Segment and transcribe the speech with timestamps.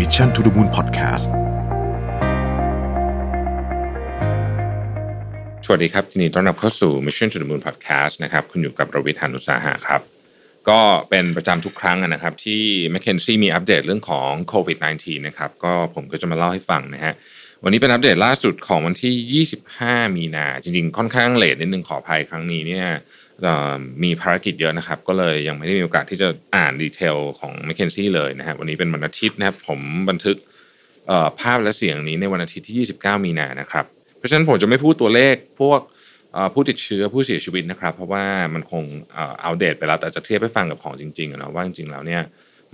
[0.00, 1.28] Mission to the Moon Podcast
[5.64, 10.00] สวัสดีครับยินดีต้อนรับเข้าสู่ Mission to the Moon Podcast นะครับคุณอยู่กับประวิทยานุสาหะครับ
[10.68, 10.80] ก็
[11.10, 12.62] เป็นประจำทุกครั้งนะครับ ที่
[12.94, 17.14] m c k เคนซี่มีอัปเดตเรื่องของโควิด -19 นะครับ ก็ผมก็จะมาเล่าให้ฟังนะฮะ
[17.64, 22.86] วันนี้เป็นอัปเดตล่าสุดของวันที่ 25 มีนา จริงๆ ค่อนข้างเลทนิดนึงขออภัยครั้งนี้เนี่ย
[24.02, 30.36] มีภารกิจเยอะนะครับ ก็เลยยังไม่ได้มีโอกาสที่จะอ่านดีเทลของ m c k เคนซี่เลยนะฮะวันนี้เป็นวันอาทิตย์นะครับ ผมบันทึก
[31.40, 33.84] ภาพและเสียงนี้ในวันอาทิตย์ที่ 29 มีนานะครับ
[34.18, 35.80] เพราะฉะนั้นผมจะไม่พูดตัวเลขพวก
[36.54, 38.24] ผู้ติดเชื้อผู้เสียชีวิตนะครับ เพราะว่า
[38.54, 42.22] มันคงอัปเดตไปแล้วแต่จะเทียบให้ฟังกับของจริงๆนะว่าจริงๆแล้วเนี่ย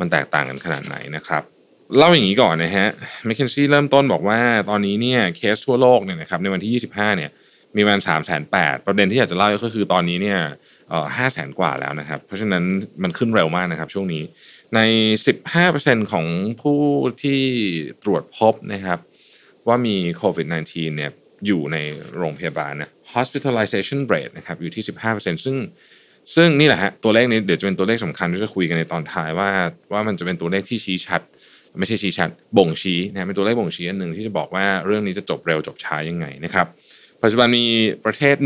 [0.01, 1.43] มันแตกต่างกันขนาดไหนนะครับ
[1.97, 2.89] เล่าอย่างนี้ก่อนนะฮะ
[3.29, 7.31] m c k เคนซี่เริ่มต้นบอกว่าตอนนี้เนี่ยเคสทั่วโลกเนี่ยนะครับในวันที่ 25 เนี่ย
[7.77, 8.31] มีประมาณ3 8 0 0
[8.73, 10.39] 0ประเด็นที่อยากจะเล่าก็คือตอนนี้เนี่ย
[10.91, 12.65] เอ่อ5แสนกว่าแล้วนะครับ เพราะฉะนั้น
[13.03, 14.23] มันขึ้นเร็วมากนะครับ ช่วงนี้
[14.75, 14.81] ใน
[15.47, 16.27] 15%ของ
[16.63, 16.81] ผู้
[17.23, 17.41] ที่
[18.03, 18.99] ตรวจพบนะครับ
[19.69, 21.11] ว่ามีโควิด -19 เนี่ย
[21.47, 21.77] อยู่ใน
[22.17, 25.57] โรงพยาบาลนะ hospitalization rate นะครับอยู่ที่ 15%ซึ่ง
[26.35, 29.49] ซึ่งนี่แหละฮะตัวเลขนี้เดี๋ยวจะเป็นตัวเลขสำคัญที่จะคุยกันในตอนท้ายว่า
[29.93, 31.23] ว่ามันจะเป็นตัวเลขที่ชี้ชัด
[31.79, 36.67] ไม่ใช่ชี้ชัดบ่งชี้นะเป็นตัวเลขบ่งชี้อันหนึ่งที่จะบอกว่าเรื่องนี้จะจบเร็วจบช้ายังไงนะครับ
[37.23, 37.67] ปัจจุบันมี
[38.05, 38.37] ประเทศ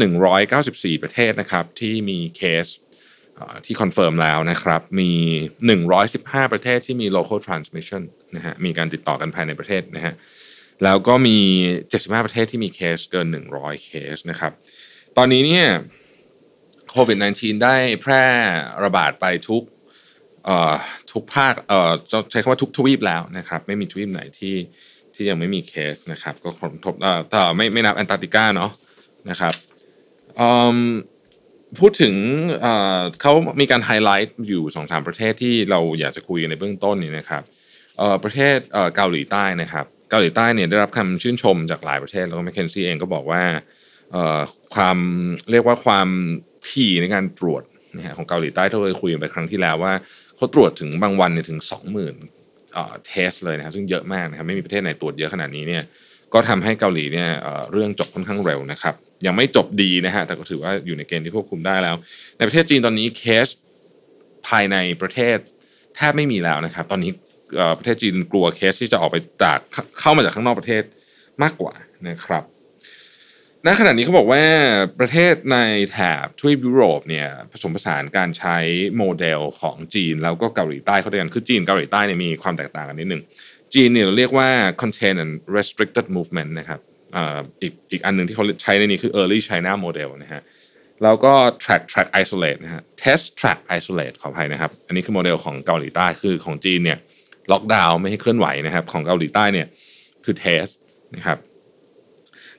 [0.47, 2.67] 194 ประเทศนะครับที่มีเคส
[3.67, 5.13] ที่ confirm แล้วนะครับมี
[5.83, 8.03] 115 ประเทศที่มี local transmission
[8.37, 10.15] นะฮะมีการติดต่อกันภายในประเทศนะฮะ
[10.85, 11.39] แล้วก็มี
[11.81, 14.53] 75 ประเทศที่มีเคสเกิน 100 เคสนะครับ
[15.17, 15.67] ตอนนี้เนี่ย
[16.91, 18.25] โควิด -19 ได้แพร่
[18.85, 19.63] ระบาดไปทุก
[21.13, 21.93] ทุกภาคเอ่อ
[22.31, 24.55] ใช้คำว่าทุกทวีปแล้วนะครับไม่มีทวีปไหนที่
[25.15, 28.71] ที่ยังไม่มีเคสนะครับ ก็ครบทวีปเอ่อแต่ไม่ไม่นับแอนตาร์กติกาเนาะ
[29.31, 29.55] นะครับ
[31.81, 32.15] พูดถึง
[33.21, 37.43] เขามีการไฮไลท์อยู่สองสามประเทศที่เราอยากจะคุยในเบื้องต้นนี่นะครับ
[38.25, 38.57] ประเทศ
[38.97, 43.43] เกาหลีใต้นะครับ เกาหลีใต้เนี่ยได้รับคำชื่นชมจากหลายประเทศแล้วก็ McKinsey เองก็บอกว่า
[44.75, 44.99] ความ
[45.51, 46.09] เรียกว่าความ
[46.71, 47.63] ถี่ในการตรวจ
[48.17, 49.93] ของเกาหลีใต้ที่เคยคุยกันไปครั้งที่แล้วว่า
[50.37, 51.61] เขาตรวจถึงบางวันเนี่ยถึง
[52.05, 52.40] 20,000
[53.07, 55.83] เทสเลยนะครับซึ่งเยอะมากนะครับไม่มีประเทศไหนตรวจเยอะขนาดนี้เนี่ย
[56.35, 57.29] ก็ทำให้เกาหลีเนี่ย
[57.73, 58.95] เรื่องจบค่อนข้างเร็วนะครับ
[59.27, 61.97] ยังไม่จบดีนะฮะแต่ก็ถือว่าอยู่ในเกณฑ์ที่ควบคุมได้แล้ว
[62.37, 63.49] ในประเทศจีนตอนนี้เคส
[64.49, 65.37] ภายในประเทศ
[65.97, 67.11] แทบไม่มีแล้วนะครับ ตอนนี้
[67.79, 69.59] ประเทศจีนกลัวเคสที่จะออกไปจาก
[70.01, 70.83] เข้ามาจากข้างนอกประเทศ
[71.43, 71.75] มากกว่า
[72.09, 72.45] นะครับ
[73.67, 74.43] ณขณะนี้เขาบอกว่า
[75.01, 75.59] ประเทศใน
[75.91, 78.57] แถบทวีปยุโรปเนี่ยผสมผสานการใช้
[78.97, 83.23] โมเดลของจีน แล้วก็เกาหลีใต้เข้าด้วยกันคือจีนเกาหลีใต้เนี่ยมีความแตกต่างกันนิดหนึ่ง
[83.75, 84.49] จีนเนี่ยเราเรียกว่า
[84.83, 86.81] contain and restricted movement นะครับ
[87.63, 90.43] อีกอีกอันหนึ่งที่เขาใช้ในนี้คือ early China model นะฮะ
[91.03, 91.33] แล้วก็
[91.63, 96.99] track track isolate นะฮะ test track isolate ขออภัยนะครับ อันนี้คือโมเดลของเกาหลีใต้คือของจีนเนี่ย
[97.53, 99.67] ล็อกดาวน์ไม่ให้เคลื่อนไหวนะครับ ของเกาหลีใต้เนี่ย
[100.25, 100.73] คือ test
[101.17, 101.39] นะครับ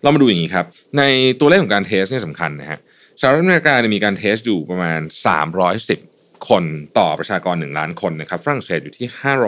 [0.02, 0.66] เรามาดูอย่างนี้ครับ
[0.98, 1.04] ใน
[1.40, 2.80] ตัวเลขของการ test เนี่ยสำคัญนะฮะ
[3.20, 5.00] สหรัฐอเมริกาเนี่ยมีการ test อยู่ประมาณ
[5.72, 6.64] 310 คน
[6.98, 9.08] ต่อประชากร 1 ล้านคนนะครับฝรั่งเศสอยู่ที่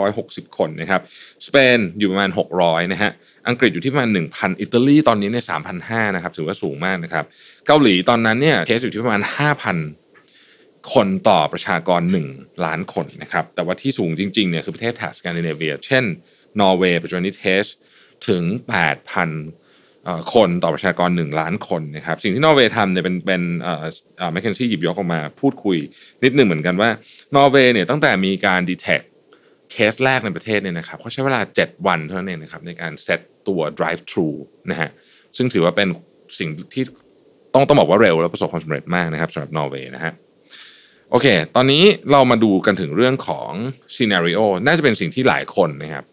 [0.09, 1.01] 560 คนนะครับ
[1.47, 2.29] สเปนอยู่ประมาณ
[2.61, 3.11] 600นะฮะ
[3.47, 5.45] อังกฤษอยู่ที่ประมาณ 1,000 อิตาลีตอนนี้เนี่ย
[5.79, 7.25] 3,500นะครับถือว่าสูงมากนะครับ
[7.67, 9.21] เกาหลีตอนนั้นเนี่ย test อยู่ที่ประมาณ
[10.05, 16.03] 5,000คนต่อประชากร 1 ล้านคนนะครับแต่ว่าที่สูงจริงๆเนี่ยคือประเทศแถบสแกนดิเนเวีย เช่น
[16.59, 17.63] นอร์เวย์ปัจจุบันนี้ test
[18.27, 18.43] ถึง
[19.03, 19.62] 8,000
[20.33, 23.43] คนต่อประชากร 1 ล้านคนนะครับสิ่งที่นอร์เวย์ทำเนี่ยเป็นเป็น
[24.31, 25.77] McKinsey หยิบยกออกมาพูดคุย
[26.23, 26.89] นิดหนึ่งเหมือนกันว่า
[27.35, 29.01] นอร์เวย์เนี่ยตั้งแต่มีการ detect
[29.71, 34.27] เคสแรกในประเทศเนี่ยนะครับเขาใช้เวลา 7 วันเท่านั้นเองนะครับในการเซตตัว drive thru
[34.71, 34.89] นะฮะ
[35.37, 35.87] ซึ่งถือว่าเป็น
[36.39, 36.83] สิ่งที่
[37.53, 40.13] ต้องต้องบอกว่าเร็วและประสบความสำเร็จมากนะครับสำหรับนอร์เวย์นะฮะ
[41.11, 43.51] โอเค ตอนนี้เรามาดูกันถึงเรื่องของ
[43.95, 46.05] ซีนารีโอน่าจะเป็นสิ่งที่หลายคนนะครับ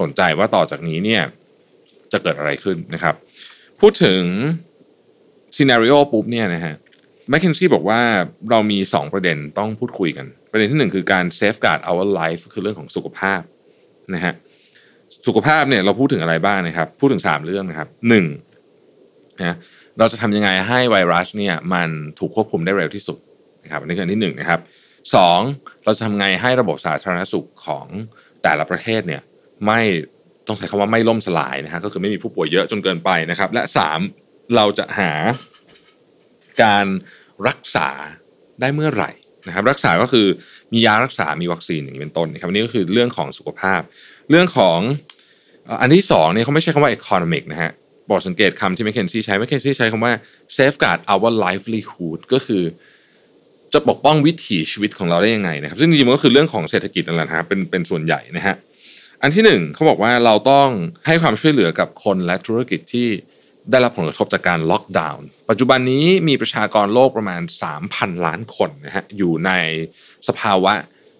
[0.00, 1.22] สนใจว่าต่อจากนี้เนี่ย
[2.12, 3.14] จะเกิดอะไรขึ้นนะครับ
[3.82, 4.22] พูดถึง
[5.56, 6.74] ซีนารีโอปุ๊บเนี่ยนะฮะ
[7.30, 8.00] แมคเคนซี่บอกว่า
[8.50, 13.40] เรามี 2 ประเด็นต้องพูดคุยกัน ประเด็นที่ 1 คือการ safeguard our life คือเรื่องของสุขภาพ
[14.14, 14.34] นะฮะ
[15.26, 17.88] สุขภาพเนี่ยเราพูดถึงอะไรบ้างนะครับ พูดถึง 3 เรื่องนะครับ
[18.64, 19.56] 1นะ
[19.98, 21.88] เราจะทำยังไงให้ไวรัสเนี่ยมัน
[22.18, 23.18] ถูกควบคุมได้เร็วที่สุด
[23.64, 24.60] นะครับอันนี้คืออันที่1นะครับ
[25.14, 25.38] สอง
[25.84, 27.86] เราจะทำไงให้ระบบสาธารณสุขของ
[28.42, 29.22] แต่ละประเทศเนี่ย
[29.66, 29.80] ไม่
[30.48, 34.00] ต้องใช้คำว่าไม่ล่มสลายนะฮะก็คือไม่มีผู้ป่วยเยอะจนเกินไปนะครับ และสาม
[34.56, 35.12] เราจะหา
[36.62, 36.86] การ
[37.48, 37.88] รักษา
[38.60, 39.10] ได้เมื่อไหร่
[39.46, 40.26] นะครับ รักษาก็คือ
[40.72, 43.80] มียารักษา มีวัคซีนอย่างนี้เป็นต้นนะครับอันนี้ก็คือเรื่องของสุขภาพ
[44.30, 44.78] เรื่องของ
[45.80, 47.70] อันที่สองเนี่ยเขาไม่ใช่คำว่า economic นะฮะ
[48.06, 50.12] โปรดสังเกตคำที่ m c k เคนซี่ใช้ m c k เคนซี่ใช้คำว่า
[50.56, 52.62] safeguard our livelihood ก็คือ
[53.72, 58.54] จะปกป้องวิถีชีวิตของเราได้ยังไงนะครับ ซึ่งจริงๆมันก็คือเรื่องของเศรษฐกิจนั่นแหละนะครับเป็นเป็นส่วนใหญ่นะฮะ
[59.22, 60.68] อันที่หนึ่งเขาบอกว่าเราต้อง
[61.06, 63.08] ให้ความช่วยเหลือกับคนและธุรกิจที่
[63.70, 67.42] ได้รับผลกระทบจากการล็อกดาวน์ปัจจุบันนี้มีประชากรโลกประมาณ
[67.82, 69.50] 3,000 ล้านคนนะฮะอยู่ใน
[70.28, 70.72] สภาวะ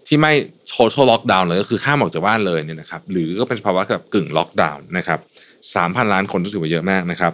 [0.07, 0.33] ที่ไม่
[0.73, 5.21] total lockdown เลยก็คือห้ามออกจากบ้านเลยเนี่ยนะครับหรือก็เป็นภาวะแบบกึ่งล็อกดาวน์นะครับ
[5.67, 7.33] 3,000ล้านคนถือว่าเยอะมากนะครับ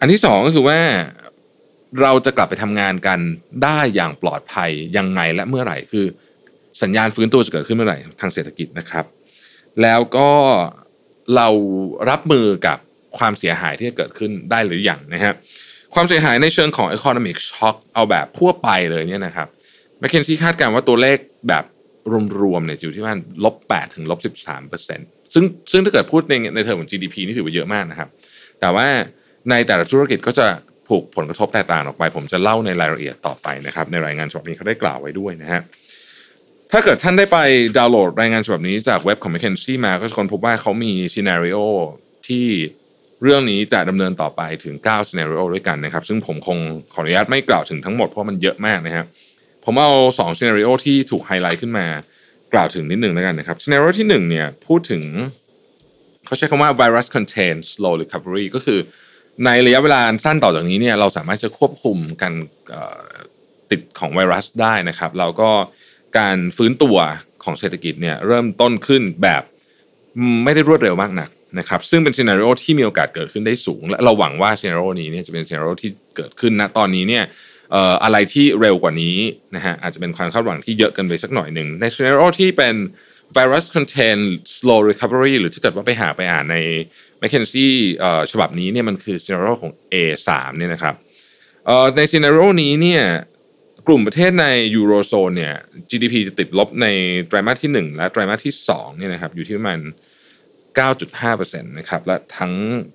[0.00, 0.78] อันที่สองก็คือว่า
[2.02, 3.18] เราจะกลับไปทำงานกัน
[3.64, 6.06] ได้อย่างปลอดภัยยังไงและเมื่อไหร่คือ
[6.82, 9.04] สัญญาณฟื้นตัวจะเกิดขึ้นเมื่อไหร่ทางเศรษฐกิจนะครับ
[9.82, 10.30] แล้วก็
[11.36, 11.48] เรา
[12.10, 12.78] รับมือกับ
[13.18, 15.34] ความเสียหายที่จะเกิดขึ้นได้หรืออยังนะฮะ
[15.94, 19.48] ความเสียหายในเชิงของ economic shock เอาแบบทั่วไปเลยเนี่ยนะครับ
[19.98, 21.64] แมคเคนซี่คาดการณ์ว่าตัวเลขแบบ
[22.40, 28.08] รวมๆเนี่ยอยู่ที่ประมาณลบ8ถึงลบ13เปอร์เซ็นต์ซึ่งซึ่งถ้าเกิดพูดในในเทอมของ GDP นี่ถือว่าเยอะมากนะครับ
[28.60, 28.86] แต่ว่า
[29.50, 30.46] ในแต่ละธุรกิจก็จะ
[30.88, 35.60] ถูกผลกระทบแตกต่างออกไป ผมจะเล่าในรายละเอียดต่อไปนะครับ ในรายงานฉบับนี้เขาได้กล่าวไว้ด้วยนะฮะ
[36.72, 37.38] ถ้าเกิดท่านได้ไป
[37.76, 41.58] ดาวน์โหลดรายงานฉบับนี้จากเว็บของ McKinsey มาก็จะค้นพบว่าเขามี scenario
[42.28, 42.46] ที่
[43.22, 46.58] เรื่องนี้จะดำเนินต่อไปถึง9 scenario ด้วยกันนะครับ ซึ่งผมคง
[46.92, 49.06] ขออนุญาตไม่กล่าวถึงทั้งหมดเพราะมันเยอะมากนะครับ
[49.64, 51.86] ผมเอา2 scenario ที่ถูกไฮไลท์ขึ้นมา
[52.52, 55.02] กล่าวถึงนิดหนึ่งแล้วกันนะครับ scenario ที่1เนี่ยพูดถึง
[56.26, 58.78] เขาใช้คำว่า virus contained slow recovery ก็คือ
[59.44, 62.34] ในระยะเวลาสั้นต่อจากนี้เนี่ยเราสามารถจะควบคุมการ
[63.70, 65.50] ติดของไวรัสได้นะครับ เราก็
[66.18, 66.96] การฟื้นตัว
[67.44, 69.42] ของเศรษฐกิจเนี่ยเริ่มต้นขึ้นแบบ
[70.44, 77.24] ไม่ได้รวดเร็วมากนักนะครับซึ่งเป็น scenario ที่มีโอกาสเกิดขึ้นได้สูง และเราหวังว่า scenario นี้เนี่ยจะเป็น scenario ที่เกิดขึ้นณตอนนี้เนี่ย
[78.04, 79.16] อะไรที่เร็วกว่านี้
[79.56, 82.74] นะฮะอาจจะเป็นความคาดหวังที่เยอะเกินไปสักหน่อยหนึ่งใน scenario ที่เป็น
[83.36, 84.18] virus contain
[84.56, 86.56] slow recovery หรือถ้าเกิดว่าไปหาไปอ่านใน
[87.20, 87.68] McKinsey
[88.32, 90.28] ฉบับนี้เนี่ยมันคือ scenario ของ A3
[90.58, 90.94] เนี่ยนะครับ
[91.96, 93.02] ใน scenario นี้เนี่ย
[93.90, 95.54] กลุ่มประเทศในยูโรโซนเนี่ย
[95.90, 96.86] GDP จะติดลบใน
[97.28, 99.80] ไตรมาสที่ 1 และไตรมาสที่2เนี่ยนะครับอยู่ที่ประมาณ
[100.78, 102.52] 9.5%นะครับและทั้ง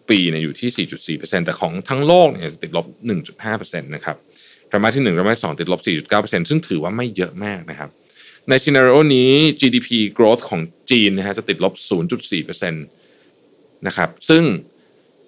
[0.09, 0.87] ปีเนี่ยอยู่ที่
[1.19, 2.85] 4.4%แต่ของทั้งโลกเนี่ยจะติดลบ
[3.37, 4.17] 1.5%นะครับ
[4.67, 5.81] ไตรมาสที่1ไตรมาสที่2ติดลบ
[6.13, 7.89] 4.9%ซึ่งถือว่าไม่เยอะมากนะครับ
[8.49, 9.31] ในซีนารีโอนี้
[9.61, 10.61] GDP growth ของ
[10.91, 11.73] จีนนะฮะจะติดลบ
[12.23, 14.43] 0.4%นะครับซึ่ง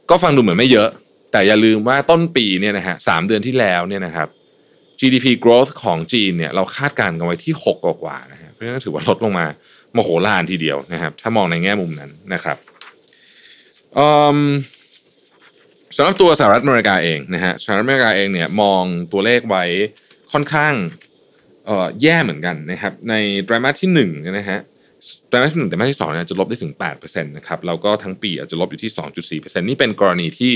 [0.09, 0.89] ก็ฟังดูเหมือนไม่เยอะ
[1.31, 4.29] แต่อย่าลืมว่าต้นปีเนี่ยนะฮะสเดือนที่แล้วเนี่ยนะครับ
[4.99, 9.45] GDP growth ของจีนเนี่ยเราคาดการณ์กันไว้ที่ 6 กว่าๆนะฮะเพราะฉะนั้นถือว่าลดลงมา
[9.93, 12.57] โมโหลานทีเดียวนะครับ ถ้ามองในแง่มุมนั้นนะครับ
[15.95, 19.63] สำหรับตัวสหรัฐอเมริกาเองนะฮะสหรัฐอเมริกาเองเนี่ยมองตัวเลขไว้
[20.31, 20.73] ค่อนข้าง
[22.01, 23.13] แย่เหมือนกันนะครับ ใน
[23.43, 24.59] ไตรมาสที่1นะฮะ
[25.27, 28.91] ไตรมาสที่หนึ่งไตรมาสที่สองเนี่ยจะลบได้ถึง8%นะครับแล้วก็ทั้งปีอาจจะลบอยู่ที่
[29.41, 30.53] 2.4%นี่เป็นกรณีที่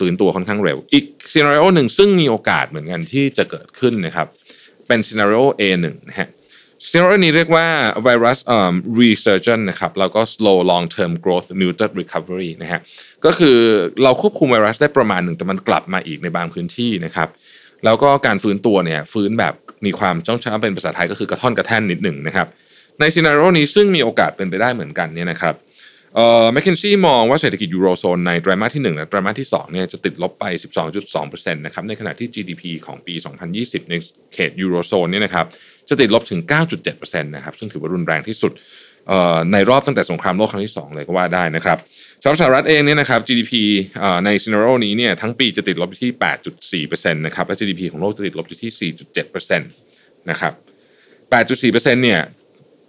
[0.00, 4.26] ฟื้นตัวค่อนข้างเร็ว อีกซีนารีโอหนึ่งซึ่งมีโอกาสเหมือนกันที่จะเกิดขึ้นนะครับ
[4.86, 6.28] เป็นซีนารีโอ A1 นะฮะ
[6.88, 7.66] ซีนารีโอนี้เรียกว่า
[8.06, 12.80] virus um, resurgence นะครับแล้วก็ slow long term growth muted recovery นะฮะ
[13.24, 13.58] ก็คือ
[14.02, 17.28] เราควบคุมไวรัสได้ประมาณหนึ่งแต่มันกลับมาอีกในบางพื้นที่นะครับ
[17.84, 19.54] แล้วก็การฟื้นตัวเนี่ยฟื้นแบบ
[19.86, 22.46] มีความเชื่องช้าเป็นภาษาไทยก็คือกระท่อนกระแท่นนิดหนึ่งนะครับ
[23.00, 25.54] ใน scenario นี้ซึ่งมีโอกาสเป็นไปได้เหมือนกันเนี่ยนะครับ
[26.14, 30.44] เอ่อ McKinsey มองว่าเศรษฐกิจยูโรโซนในไตรมาสที่1และไตรมาสที่2เนี่ยจะติดลบไป
[31.04, 33.14] 12.2%นะครับในขณะที่ GDP ของปี
[33.52, 33.94] 2020 ใน
[34.34, 35.46] เขตยูโรโซนเนี่ยนะครับ
[35.88, 36.40] จะติดลบถึง
[36.82, 38.52] 9.7%นะครับซึ่งถือว่ารุนแรงที่สุด
[39.52, 41.78] ในรอบตั้งแต่สงครามโลกครั้งที่ 2 เลยก็ว่าได้นะครับ
[42.22, 43.52] สำหรับสหรัฐเองเนี่ยนะครับ GDP
[44.24, 46.12] ในซีนารโอนี้เนี่ยทั้งปีจะติดลบที่
[46.86, 48.92] 8.4%นะครับและ GDP ของโลกจะติดลบที่
[49.30, 50.52] 4.7%นะครับ
[51.30, 52.20] 8.4%เนี่ย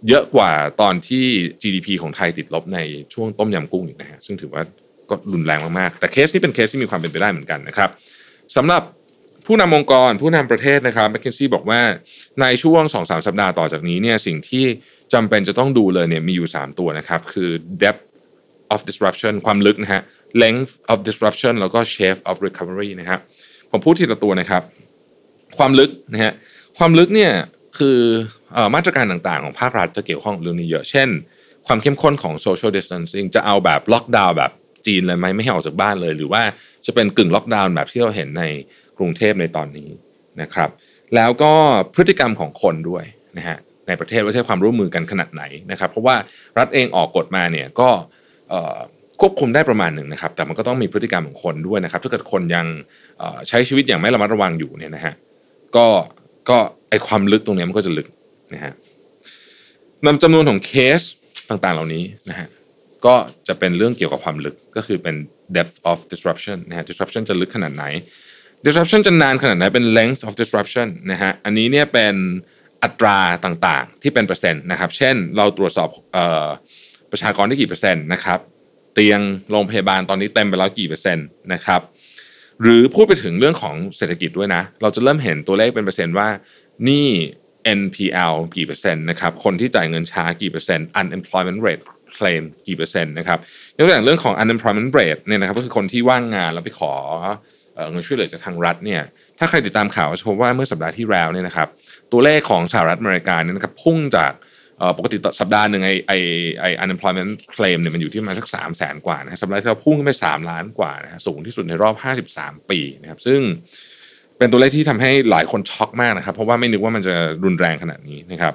[0.09, 1.25] เยอะกว่าตอนที่
[1.61, 2.79] GDP ของไทยติดลบใน
[3.13, 4.61] ช่วงต้มยำกุ้งอีกนะฮะซึ่งถือว่า
[5.09, 7.89] ก็รุนแรงมากๆแต่เคสนี้เป็นเคสที่มีความเป็นไปได้เหมือนกันนะครับ
[8.55, 8.83] สำหรับ
[9.45, 11.81] ผู้นำองค์กรผู้นำประเทศนะครับแมคเคนซี่บอกว่า
[12.41, 14.65] ในช่วง 2-3 สัปดาห์ต่อจากนี้เนี่ยสิ่งที่
[15.13, 17.49] จำเป็นจะต้องดูเลยเนี่ยมีอยู่ 3 ตัวนะครับคือ
[17.81, 18.03] depth
[18.73, 20.01] of disruption ความลึกนะฮะ
[20.43, 23.19] length of disruption แล้วก็ shape of recovery นะครับ
[23.71, 24.63] ผมพูดทีละตัวนะครับ
[25.57, 26.33] ความลึกนะฮะ
[26.77, 27.31] ความลึกเนี่ย
[27.77, 27.99] คือ
[28.75, 31.09] มาตรการต่างๆ ของภาครัฐจะเกี่ยวข้องเรื่องนี้เยอะ เช่น
[31.67, 34.51] ความเข้มข้นของ social distancing จะเอาแบบล็อกดาวน์แบบ
[34.85, 36.41] จีนเลยไหมไม่ให้ออกจากบ้านเลย หรือว่า
[36.85, 38.43] จะเป็นกึ่งล็อกดาวน์แบบที่เราเห็นใน
[38.97, 39.89] กรุงเทพในตอนนี้
[40.41, 40.69] นะครับ
[41.15, 41.53] แล้วก็
[41.93, 43.03] พฤติกรรมของคนด้วย
[43.37, 46.15] นะฮะในประเทศว่าใช้ความร่วมมือกันขนาดไหนนะครับ เพราะว่า
[46.57, 47.89] รัฐเองออกกฎมาเนี่ยก็
[49.21, 52.65] ควบคุมได้ประมาณหนึ่งนะครับ แต่มันก็ต้องมีพฤติกรรมของคนด้วยนะครับ ถ้าเกิดคนยัง
[53.49, 55.13] ใช้ชีวิตอย่างไม่ระมัดระวังอยู่เนี่ยนะฮะ
[55.75, 55.87] ก็
[56.49, 56.57] ก็
[56.89, 58.07] ไอความลึกตรงนี้มันก็จะลึก
[58.53, 58.73] นะฮะ
[60.05, 61.01] นำจำนวนของเคส
[61.49, 62.47] ต่างๆ เหล่านี้นะฮะ
[63.05, 63.15] ก็
[63.47, 65.15] จะเป็นเรื่องเกี่ยวกับความลึกก็คือเป็น
[65.55, 67.85] depth of disruption นะฮะ disruption จะลึกขนาดไหน
[68.65, 72.15] disruption จะนานขนาดไหนเป็น length of disruption นะฮะอันนี้เนี่ยเป็น
[72.83, 75.89] อัตราต่างๆ ที่เป็นเปอร์เซ็นต์นะครับ เช่น เราตรวจสอบ
[77.11, 78.39] ประชากรได้กี่เปอร์เซ็นต์นะครับ
[78.93, 79.19] เตียง
[79.51, 81.81] โรงพยาบาลตอนนี้เต็มไปแล้วกี่เปอร์เซ็นต์นะครับ
[82.61, 86.27] หรือพูดไปถึงเรื่องของเศรษฐกิจด้วยนะ เราจะเริ่มเห็นตัวเลขเป็นเปอร์เซ็นต์ว่า
[86.87, 87.07] นี่
[87.79, 91.83] NPL กี่เปอร์เซ็นต์นะครับคนที่จ่ายเงินช้ากี่เปอร์เซ็นต์ unemployment rate
[92.17, 93.39] claim กี่เปอร์เซ็นต์นะครับ
[93.77, 96.93] ยกตัวอย่างเรื่องของ unemployment rate เนี่ยนะครับก็คือคนที่ว่างงานแล้วไปขอ
[97.91, 99.01] เงินช่วยเหลือจากทางรัฐเนี่ย
[99.39, 101.67] ถ้าใครติดตามข่าวจะพบว่าเมื่อสัปดาห์ที่แล้วเนี่ยนะครับ
[102.11, 104.31] ตัวเลขของสหรัฐอเมริกาเนี่ยนะครับพุ่งจาก
[104.97, 106.13] ปกติสัปดาห์หนึ่งไอไอ
[106.59, 113.39] ไอ unemployment claim เนี่ยมันอยู่ที่ประมาณสักสามแสนกว่านะสัปดาห์ที่เราพุ่งขึ้นไปสามล้านกว่านะสูงที่สุดในรอบห้าสิบสามปีนะครับ ซึ่ง
[114.37, 118.53] เป็นตัวเลขที่ทำให้หลายคนช็อกมากนะครับ เพราะว่าไม่นึกว่ามันจะรุนแรงขนาดนี้นะครับ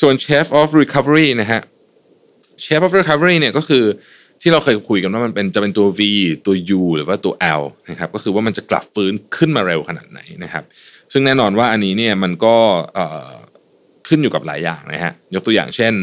[0.00, 1.60] ส่วน Chef of Recovery นะฮะ
[2.64, 3.84] Chef of Recovery เนี่ยก็คือ
[4.42, 6.00] ที่เราเคยคุยกันว่ามันเป็นจะเป็นตัว V
[6.46, 10.64] ตัว U หรือว่าตัว L นะครับก็คือว่ามันจะกลับฟื้นขึ้นมาเร็วขนาดไหนนะครับ
[11.12, 12.56] ซึ่งแน่นอนว่าอันนี้เนี่ยมันก็
[14.12, 15.94] ขึ้นอยู่กับหลายอย่างนะฮะยกตัวอย่างเช่น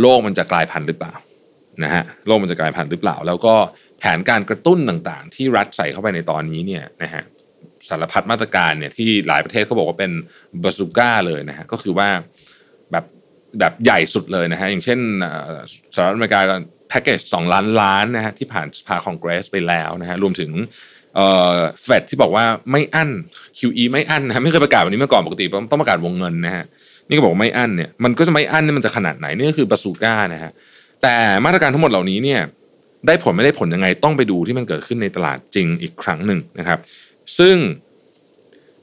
[0.00, 1.14] โลกมันจะกลายพันธุ์หรือเปล่า
[1.84, 3.54] นะฮะโลกมันจะกลายพันธุ์หรือเปล่า แล้วก็
[3.98, 7.22] แผนการกระตุ้นต่างๆ ที่รัฐใส่เข้าไปในตอนนี้เนี่ยนะฮะ
[7.88, 10.12] สารพัดมาตรการเนี่ยที่หลายประเทศเขาบอกว่าเป็น
[10.62, 12.08] บาซูก้าเลยนะฮะก็คือว่า
[12.90, 13.04] แบบ
[13.58, 14.98] แบบใหญ่สุดเลยนะฮะอย่างเช่น
[15.94, 16.40] สหรัฐอเมริกา
[16.88, 20.50] แพ็กเกจสองล้านล้านนะฮะที่ผ่านสภาคองเกรสไปแล้วนะฮะรวมถึง
[21.82, 23.10] เฟดที่บอกว่าไม่อั้น
[23.58, 26.64] QE ไม่อั้นนะฮะไม่เคยประกาศแบบนี้มาก่อนปกติต้องประกาศวงเงินนะฮะ
[27.10, 30.52] นี่ก็บอกไม่อั้นเนี่ยมันก็จะไม่อั้นเนี่ยมันจะขนาดไหนนี่ก็คือบาซูก้านะฮะ
[31.02, 32.40] แต่มาตรการทั้งหมดเหล่านี้เนี่ย
[33.06, 36.78] ได้ผลไม่ได้ผลยังไงต้องไปดูที่มันเกิดขึ้นในตลาดจริงอีกครั้งหนึ่งนะครับ
[37.38, 37.56] ซึ่ง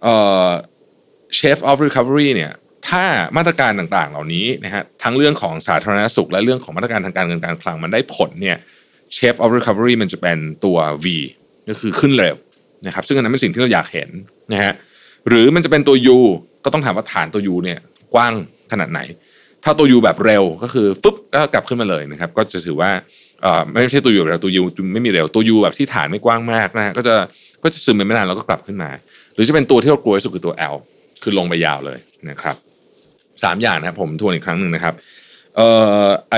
[0.03, 0.15] เอ่
[0.47, 0.49] อ
[1.37, 2.51] Chef of Recovery เนี่ย
[2.89, 3.05] ถ้า
[3.37, 8.57] มาตรการต่างๆ เหล่านี้นะฮะทั้งเรื่องของสาธารณสุข และเรื่องของมาตรการทางการเงินการคลังมันได้ผลเนี่ย
[9.17, 11.05] Shape of Recovery มันจะเป็นตัว V
[11.69, 12.35] ก็คือขึ้นเร็ว
[12.85, 14.09] นะครับซึ่งอันนั้นเป็นสิ่งที่เราอยากเห็น
[14.53, 14.73] นะฮะ
[15.27, 16.19] หรือมันจะเป็นตัว U
[16.63, 17.79] ก็ต้องถามว่าฐานตัว U เนี่ย
[18.17, 18.33] ว้าง
[18.71, 18.99] ขนาดไหน
[19.63, 22.91] ถ้าตัว U แบบเร็วก็คือฟึ๊บก็กลับขึ้นมาเลยนะครับ ก็จะถือว่า
[23.71, 27.15] ไม่ใช่ตัว U แบบตัว U ไม่มีเร็วตัว U แบบที่ฐานไม่กว้างมากนะฮะก็จะ
[27.63, 28.89] ก็จะซึมไปไม่นานแล้วก็กลับขึ้นมา
[29.33, 30.75] หรือจะเป็นตัวที่เรากลัวที่สุดคือตัว L
[31.23, 32.55] คือลงไปยาวเลยนะครับ
[33.43, 34.93] สามอย่างนะครับผมทวนอีกครั้งหนึ่งนะครับ
[35.55, 35.69] เอ่
[36.05, 36.35] อไอ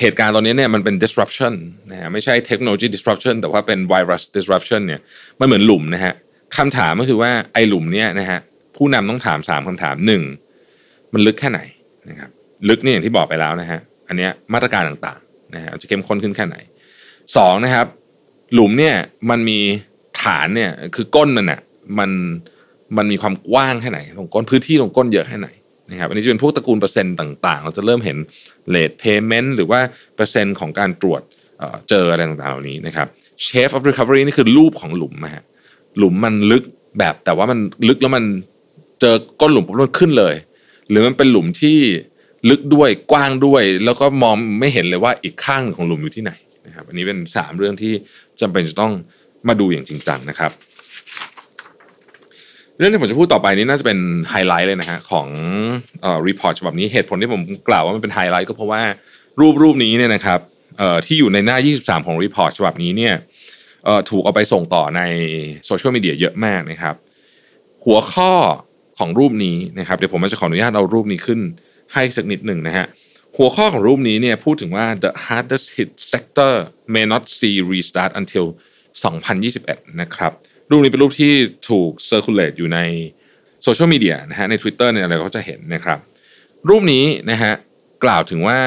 [0.00, 1.54] เหตุการณ์ตอนนี้เนี่ยมันเป็น disruption
[1.90, 5.00] นะฮะไม่ใช่ technology disruption แต่ว่าเป็น virus disruption เนี่ย
[5.40, 6.12] มันเหมือนหลุมนะฮะ
[6.56, 8.40] คำถามก็คือว่าไอหลุมเนี่ยนะฮะ
[8.76, 10.22] ผู้นำต้องถามสามคำถามหนึ่ง
[11.12, 11.60] มันลึกแค่ไหน
[12.08, 12.30] นะครับ
[12.68, 16.56] ลึกนี่อย่างที่บอกไปแล้วนะฮะอันเนี้ยมาตรการต่างๆนะฮะจะเข้มข้นขึ้นแค่ไหน
[17.36, 17.86] สองนะครับ
[18.54, 18.94] หลุมเนี่ย
[19.30, 19.58] มันมี
[20.22, 21.60] ฐานเนี่ยคือก้นมันอะ
[21.98, 22.10] มัน
[22.96, 25.48] มันมีความกว้างแค่ไหนตรงก้นพื้นที่ตรงก้นเยอะแค่ไหน
[25.90, 28.16] นะครับอันนี้จะเป็นพวกตระกูลเปอร์เซ็นต์ต่างๆ เราจะเริ่มเห็น
[28.68, 29.80] late payment หรือว่า
[30.16, 31.22] เปอร์เซ็นต์ของการตรวจ
[31.88, 33.06] เจออะไรต่างๆเหล่านี้นะครับ
[33.42, 35.42] เชฟออฟรีคา v อรี่นี่คือรูปของหลุมนะฮะ
[35.98, 36.64] หลุมมันลึก
[36.98, 38.24] แบบแต่ว่ามันลึกแล้วมัน
[39.00, 40.34] เจอก้นหลุมปุ๊บมันขึ้นเลย
[40.90, 41.78] หรือมันเป็นหลุมที่
[42.50, 46.32] ลึกด้วยกว้างด้วย แล้วก็มองไม่เห็นเลยว่าอีกข้างของหลุมอยู่ที่ไหน
[46.66, 47.92] นะครับอันนี้เป็น 3 เรื่องที่
[48.40, 48.92] จำเป็นจะต้อง
[49.48, 50.52] มาดูอย่างจริงจังนะครับ
[52.78, 53.98] เรื่องที่ผมจะพูดต่อไปนี้น่าจะเป็น
[54.30, 55.26] ไฮไลท์เลยนะฮะของ
[56.02, 58.82] เอ่อ report ฉบับนี้เหตุผลที่ผมกล่าวว่ามันเป็นไฮไลท์ก็เพราะว่า
[59.40, 60.40] รูปรูปนี้เนี่ยนะครับ
[60.78, 63.14] เอ่อที่อยู่ในหน้า 23 ของ report ฉบับนี้เนี่ย
[63.84, 65.02] เอ่อถูกเอาไปส่งต่อใน
[65.66, 66.94] โซเชียลมีเดียเยอะมากนะครับ
[67.84, 68.32] หัวข้อ
[68.98, 71.40] ของรูปนี้นะครับเดี๋ยวผมจะขออนุญาตเอารูปนี้ขึ้น
[71.92, 72.86] ให้สักนิดหนึ่งนะฮะ
[73.36, 76.52] หัวข้อของรูปนี้เนี่ยพูดถึงว่า the hardest hit sector
[76.94, 78.46] may not see restart until
[79.22, 80.32] 2021 นะครับ
[80.70, 81.32] รูปนี้เป็นรูปที่
[81.70, 82.78] ถูก circulate อยู่ใน
[83.62, 85.98] โซเชียลมีเดียนะฮะใน Twitter เนี่ยอะไรก็จะเห็นนะครับ
[86.68, 87.52] รูปนี้นะฮะ
[88.04, 88.58] กล่าวถึงว่า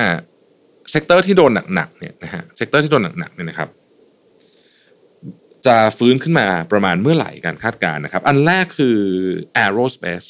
[0.92, 3.70] sector ที่โดนหนักๆเนี่ยนะฮะ sector ที่โดนหนักๆเนี่ยนะครับ
[5.68, 8.98] จะฟื้นขึ้นมาประมาณเมื่อไหร่การคาดการณ์นะครับ อันแรกคือ
[9.64, 10.28] aerospace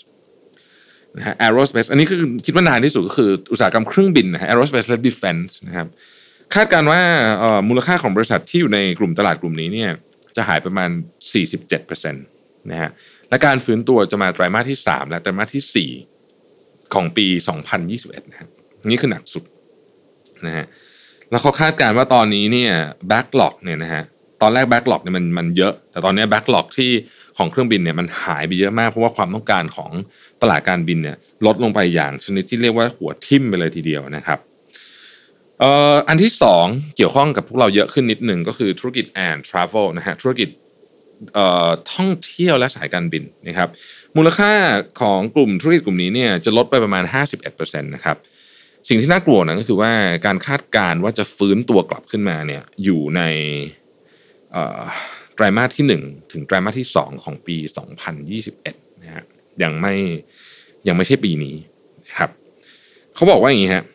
[1.17, 5.87] นะฮะ aerospace อันนี้คือคิดว่านานที่สุดก็คืออุตสาหกรรมเครื่องบินนะฮะ aerospace และ defense นะครับ
[6.55, 7.01] คาดการณ์ว่า
[7.69, 9.91] มูลค่าของบริษัทที่อยู่ในกลุ่มตลาดกลุ่มนี้เนี่ย
[10.35, 10.89] จะหายประมาณ
[11.51, 12.89] 47%นะฮะ
[13.29, 15.89] และการฟื้นตัวจะมาไตรมาสที่ 3 และไตรมาสที่
[16.51, 17.27] 4 ของปี
[17.79, 18.47] 2021นะฮะ
[18.89, 19.43] นี่คือหนักสุด
[20.45, 20.65] นะฮะ
[21.31, 22.73] แล้วเขาคาดการณ์ว่าตอนนี้เนี่ย
[23.07, 24.03] แบ็กหลอกเนี่ยนะฮะ
[24.41, 26.91] ตอนแรกแบ็กหลอกเนี่ยมันมันเยอะ แต่ตอนนี้แบ็กหลอกที่
[27.37, 29.91] ของเครื่องบินเนี่ยมันหายไปเยอะมาก เพราะว่าความต้องการของ
[30.41, 34.39] ตลาดการบินเนี่ยลดลงไปอย่างชนิดที่เรียกว่าหัวทิ่มไปเลยทีเดียวนะครับ
[35.59, 36.65] เอ่ออันที่สอง
[36.97, 40.49] เกี่ยวข้องกับพวกเราเยอะขึ้นนิดหนึ่งก็คือธุรกิจ and travel นะฮะธุรกิจ
[41.33, 43.69] เอ่อท่องเที่ยวและสายการบินนะครับ
[44.17, 44.51] มูลค่า
[45.01, 47.03] ของกลุ่มธุรกิจกลุ่มนี้เนี่ยจะลดไปประมาณ
[47.43, 48.17] 51%นะครับ
[48.89, 49.91] สิ่งที่น่ากลัวนะก็คือว่า
[50.25, 53.21] การคาดการณ์ว่าจะฟื้นตัวกลับขึ้นมาเนี่ยอยู่ใน
[55.35, 57.57] ไตรมาสที่ 1 ถึงไตรมาสที่ 2 ของปี
[58.29, 59.23] 2021นะฮะ
[59.63, 59.95] ยังไม่
[60.87, 61.55] ยังไม่ใช่ปีนี้
[62.17, 62.29] ครับ
[63.15, 63.85] เขาบอกว่าอย่างนี้ฮะ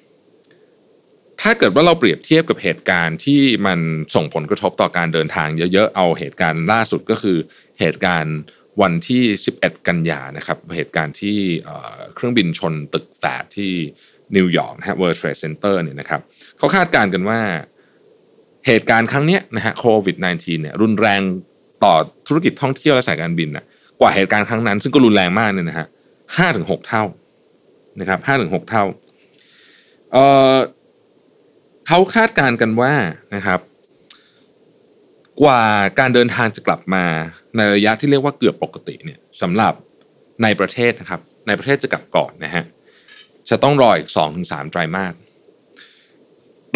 [1.41, 3.79] ถ้าเกิดว่าเราเปรียบเทียบกับเหตุการณ์ที่มัน
[4.15, 7.39] ส่งผลกระทบต่อการเดินทางเยอะๆเอาเหตุการณ์ล่าสุดก็คือ
[7.81, 8.39] เหตุการณ์
[8.83, 9.23] วันที่
[9.57, 11.39] 11 กันยานะครับเหตุการณ์ที่
[12.15, 13.73] เครื่องบินชนตึกแตกที่
[14.37, 16.21] นิวยอร์กนะฮะ World Trade Center เนี่ยนะครับ
[16.59, 17.41] เขาคาดการณ์กันว่า
[18.67, 21.21] เหตุการณ์ครั้งนี้นะฮะโควิด -19 เนี่ยรุนแรง
[21.85, 21.95] ต่อ
[22.27, 23.65] ธุรกิจท่องเที่ยวและสายการบินนะ
[24.01, 25.87] กว่าเหตุการณ์ครั้งนั้น ซึ่งก็รุนแรงมากเนี่ยนะฮะ
[26.37, 27.05] ห้าถึงหกเท่า
[28.01, 28.85] นะครับห้าถึงหกเท่า
[30.13, 30.25] เอ่
[30.55, 30.57] อ
[31.87, 32.93] เขาคาดการณ์กันว่า
[33.35, 33.61] นะครับ
[35.43, 35.63] กว่า
[35.99, 37.05] การเดินทางจะกลับมา
[37.57, 39.75] ในระยะที่เรียกว่าเกือบปกติเนี่ยสำหรับ
[40.43, 42.65] ในประเทศนะครับ ในประเทศจะกลับก่อนนะฮะ
[43.51, 45.15] จะต้องรออีกสองถึงสามไตรมาส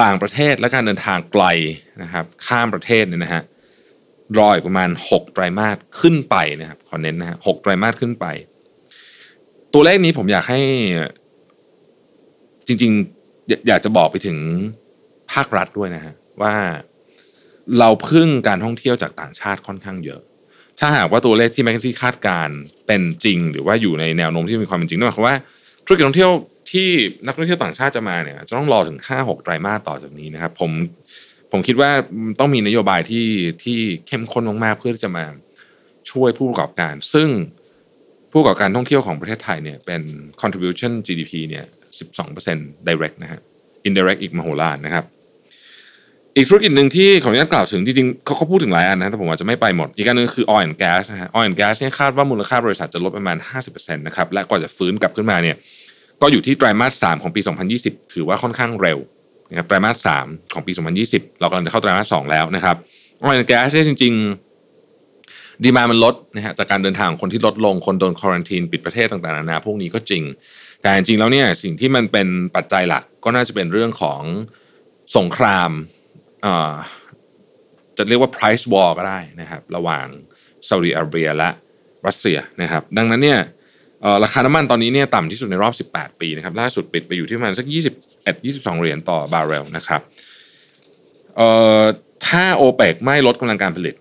[0.03, 1.45] ต่างประเทศและการเดินทางไกล
[2.03, 3.43] นะครับข้ามประเทศเนี่ยนะฮะ
[4.39, 8.27] รออีกประมาณหกไตรมาสขึ้นไปนะครับขอเน้นนะฮะหกไตรมาสขึ้นไป
[9.75, 10.61] ตัวเลขนี้ผมอยากให้
[12.67, 14.39] จริงๆ อยากจะบอกไปถึง
[15.33, 16.55] ภาครัฐด้วยนะฮะว่า
[17.79, 20.21] เราพึ่งการท่องเที่ยวจากต่างชาติค่อนข้างเยอะ
[20.79, 22.49] ถ้าหากว่าตัวเลขที่แมคเคนซี่คาดการ
[22.87, 25.37] เป็นจริง หรือว่าอยู่ในแนวโน้มที่มีความเป็นจริงนั่นหมายความว่า
[25.87, 26.33] ธุรกิจท่องเที่ยว
[26.73, 26.89] ที่
[27.27, 30.71] นักท่องเที่ยวต่างชาติจะมาเนี่ยจะต้องรอถึงห้าหกไตรมาสต่อจากนี้นะครับ ผม
[31.53, 31.91] ผมคิดว่า
[32.41, 33.27] ต้องมีนโยบายที่
[33.65, 35.25] ที่เข้มข้นมากๆเพื่อที่จะมา
[36.11, 37.29] ช่วยผู้ประกอบการ ซึ่ง
[38.31, 40.03] ผู้ประกอบการท่องเที่ยวของประเทศไทยเนี่ยเป็น
[40.41, 41.65] contribution GDP เนี่ย
[42.27, 43.41] 12% direct นะฮะ
[43.89, 45.05] indirect อีกมโหฬารนะครับ
[46.37, 53.37] อีกธุรกิจหนึ่งที่ขออนุญาตกล่าวถึงจริงๆเขาเขาพูดถึงหลายอันนะแต่ผมอาจจะไม่ไปหมด อีกอันนึงคือ oil and gas นะฮะ oil and gas เนี่ยคาดว่ามูลค่าบริษัทจะลดประมาณ
[53.67, 55.57] 50%นะครับและกว่าจะฟื้นกลับขึ้นมาเนี่ย
[56.23, 57.41] ก็อยู่ที่ไตรมาส 3 ของปี
[57.77, 58.99] 2020 ถือว่าค่อนข้างเร็ว
[59.51, 60.73] นะครับไตรมาส 3 ของปี
[61.07, 62.77] 2020 เรากำลังจะเข้าไตรมาส 2 แล้วนะครับ
[63.25, 64.15] oil and gas เนี่ยจริง
[64.89, 70.23] ๆ demand มันลดนะฮะจากการเดินทางของคนที่ลดลงคนโดน quarantine ปิดประเทศต่างๆนานาพวกนี้ก็จริง
[70.83, 74.21] แต่จริงๆแล้วเนี่ยสิ่งที่มันเป็นปัจจัยหลักก็น่าจะเป็นเรื่องของ
[75.17, 75.71] สงคราม
[77.97, 80.07] จะเรียกว่า price war ก็ได้นะครับ ระหว่าง
[80.69, 81.51] ซาอุดิอาระเบียและ
[82.07, 83.41] รัสเซียนะครับ ดังนั้นเนี่ย
[84.25, 90.01] ราคาน้ำมันตอนนี้เนี่ยต่ำที่สุดในรอบ 18 ปีนะครับ ล่าสุดปิดไปอยู่ที่ประมาณสัก 21 22 เหรียญต่อบาร์เรลนะครับ
[92.27, 93.95] ถ้าโอเปกไม่ลดกำลังการผลิต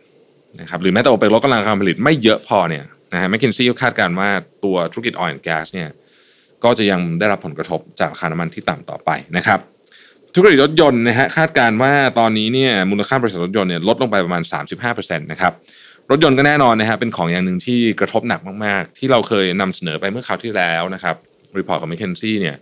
[0.61, 4.29] นะครับหรือแม้แต่โอเปกลดกำลังการผลิตไม่เยอะพอเนี่ยนะฮะ McKinsey ก็คาดการณ์ว่า
[4.63, 5.89] ตัวธุรกิจ oil gas เนี่ย
[6.63, 9.59] ก็จะยังได้รับผลกระทบจากราคาน้ำมันที่ต่ำต่อไปนะครับ
[10.35, 14.43] ธุรกิจรถยนต์นะฮะคาดการว่าตอนนี้เนี่ยมูลค่าบริษัทรถยนต์เนี่ยลดลงไปประมาณ
[14.83, 15.53] 35%นะครับ
[16.11, 21.15] รถยนต์ก็แน่นอนนะฮะเป็นของอย่างหนึ่งที่กระทบหนักมากๆ ที่เราเคยนำเสนอไปเมื่อคราวที่แล้วนะครับ
[21.57, 22.55] report ของ m c k เคนซี่เนี่ย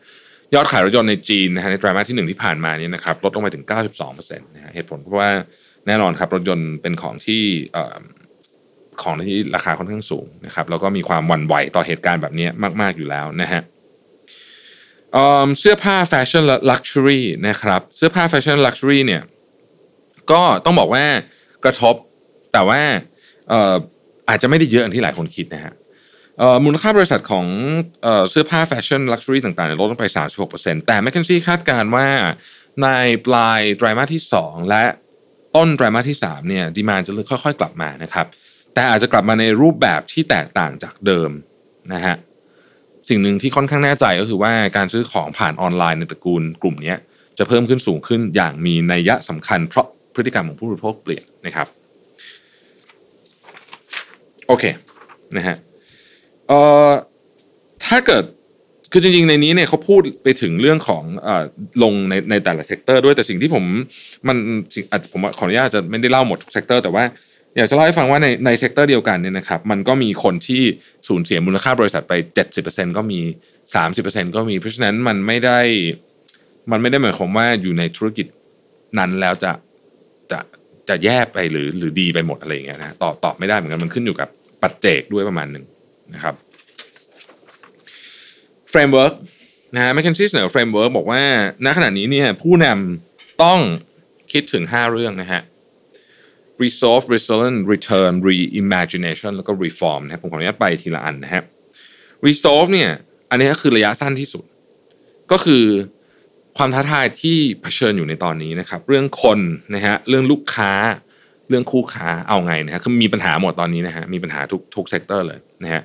[0.54, 3.66] ยอดขายรถยนต์ในจีนนะฮะในไตรมาสที่ 1 ที่ผ่านมานี่นะครับลดลงไปถึง
[4.06, 5.30] 92%นะฮะเหตุผลเพราะว่า
[5.88, 7.44] แน่นอนครับรถยนต์เป็นของที่
[9.04, 12.48] ของที่ราคาค่อนข้างสูงนะครับแล้วก็มีความหวั่นไหวต่อเหตุการณ์แบบนี้
[12.82, 13.62] มาก ๆอยู่แล้วนะฮะ
[15.60, 19.22] เสื้อผ้าแฟชั่น luxury นะครับเสื้อผ้าแฟชั่น luxury เนี่ย
[20.32, 21.06] ก็ต้องบอกว่า
[21.64, 21.96] กระทบ
[22.54, 22.82] แต่ว่า
[24.30, 25.74] อาจจะไม่ได้เยอะอย่างที่หลายคนคิดนะฮะ
[26.64, 27.46] มูลค่าบริษัทของ
[28.30, 30.06] เสื้อผ้าแฟชั่น luxury ต่างๆลดลงไป
[30.46, 32.08] 36%แต่ m c k เคนซี่คาดการว่า
[32.84, 32.88] ใน
[33.26, 34.84] ปลายไตรมาสที่ 2 และ
[35.56, 38.26] ต้นไตรมาสที่3เนี่ยดีมานจะค่อยๆ กลับมานะครับ
[38.74, 41.30] แต่อาจจะกลับมาในรูปแบบที่แตกต่างจากเดิม
[41.94, 42.16] นะฮะ
[43.12, 46.94] สิ่งหนึ่งที่ค่อนข้างแน่ใจก็คือว่าการซื้อของผ่านออนไลน์ในตระกูลกลุ่มนี้
[47.38, 51.68] จะเพิ่มขึ้นสูงขึ้นอย่างมีนัยยะสำคัญเพราะพฤติกรรมของผู้บริโภคเปลี่ยนนะครับ
[54.48, 54.64] โอเค
[55.38, 55.58] นะฮะ
[56.48, 56.90] เอ่อ
[57.86, 58.24] ถ้าเกิด
[58.92, 61.30] คือจริงๆ ในนี้เนี่ยเขาพูดไปถึงเรื่องของเอ่อ
[61.84, 63.64] ลงในในแต่ละ sector ด้วยแต่สิ่งที่ผม
[64.28, 64.38] มัน
[65.12, 67.04] ผมขออนุญาตจะไม่ได้เล่าหมดทุก sector แต่ว่า
[67.58, 70.62] อยากจะเล่าให้ฟังว่าในใน sector เดียวกันเนี่ยนะครับมันก็มีคนที่
[71.08, 72.14] สูญเสียมูลค่าบริษัทไป
[72.56, 73.20] 70%ก็มี
[73.78, 75.60] 30%ก็มีเพราะฉะนั้นมันไม่ได้
[76.72, 78.28] มันไม่ได้หมายความว่าอยู่ในธุรกิจ
[79.00, 79.52] นั้นแล้วจะ
[80.32, 80.40] จะ
[80.90, 84.30] จะแย่ไปหรือหรือดีไปหมดอะไรอย่างเงี้ยนะตอบตอบไม่ได้เหมือนกันมันขึ้นอยู่กับ
[84.62, 85.66] ปัจเจกด้วยประมาณหนึ่ง
[86.14, 86.36] นะครับ
[88.70, 89.14] framework
[89.74, 91.22] นะฮะ McKinsey เสนอ framework บอกว่า
[91.66, 93.60] ณขณะนี้เนี่ยผู้นำต้อง
[94.32, 95.42] คิดถึง 5 เรื่องนะฮะ
[96.64, 101.44] resolve resilience return reimagination แล้วก็ reform นะครับผมขออนุญาตไปทีละอันนะฮะ
[102.28, 102.90] resolve เนี่ย
[103.30, 104.44] อันนี้ก็คือระยะสั้นที่สุด
[105.32, 105.64] ก็คือ
[106.58, 109.40] ความท้าทายที่เผชิญอยู่ในตอนนี้นะครับ เรื่องคน
[109.76, 110.72] นะฮะเรื่องลูกค้า
[111.50, 115.82] เรื่องคู่ค้าเอาไงนะฮะคือมีปัญหาหมดตอนนี้นะฮะมีปัญหาทุกทุกเซกเตอร์เลยนะฮะ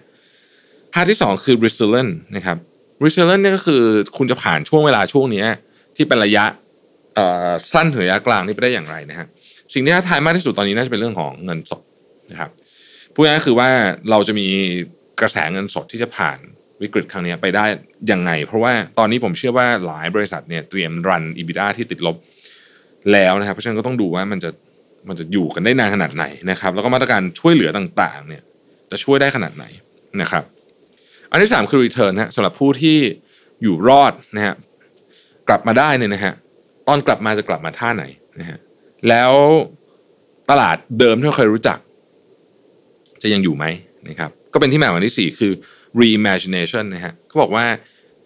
[0.92, 2.56] ท่าที่สองคือ resilient นะครับ
[3.04, 3.82] resilient เนี่ยก็คือ
[4.16, 5.44] คุณจะผ่านช่วงเวลาช่วงนี้
[5.96, 6.44] ที่เป็นระยะ
[7.72, 9.26] สั้นถึงระยะกลางนี่ไปได้อย่างไรนะฮะ
[9.74, 11.83] สิ่งที่ท้าทายมากที่สุดตอนนี้น่าจะเป็นเรื่องของเงินสด
[12.31, 12.50] นะครับ
[13.14, 13.68] พูดง่ายๆคือว่า
[14.11, 14.46] เราจะมี
[15.20, 16.38] กระแสเงินสดที่จะผ่าน
[16.83, 17.64] วิกฤตครั้งนี้ไปได้
[18.12, 22.16] ยังไง เพราะว่าตอนนี้ผมเชื่อว่าหลายบริษัทเนี่ยเตรียมรัน EBITDA ที่ติดลบ
[23.12, 24.50] แล้วนะครับ เพราะฉะนั้นก็ต้องดูว่ามันจะ
[25.09, 28.42] มันจะอยู่กันได้นานขนาดไหนนะครับ แล้วก็มาตรการช่วยเหลือต่างๆ เนี่ย
[28.90, 29.64] จะช่วยได้ขนาดไหน
[30.20, 30.44] นะครับ
[31.31, 32.98] อันที่สามคือ return นะสำหรับผู้ที่
[33.62, 34.55] อยู่รอดนะฮะ
[35.48, 36.35] กลับมาได้เนี่ยนะฮะ
[36.88, 38.05] ตอนกลับมาจะกลับมาท่าไหน
[38.40, 38.59] นะฮะ
[39.09, 39.33] แล้ว
[40.51, 41.79] ตลาดเดิมที่เราเคยรู้จัก
[43.23, 43.64] จะยังอยู่ไหม
[44.09, 45.53] นะครับ ก็เป็นที่มาของที่สี่คือ
[46.01, 47.64] reimagination นะฮะเขาบอกว่า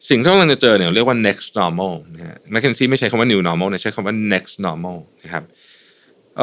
[0.09, 5.45] สิ่งที่เรากำลังจะเจอเนี่ยเรียกว่า next normal นะฮะ McKinsey ไม่ใช้คำว่า new normal นะใช้คำว่า next normal นะครับ
[6.39, 6.41] เ